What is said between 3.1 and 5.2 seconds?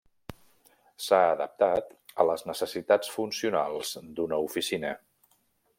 funcionals d'una oficina.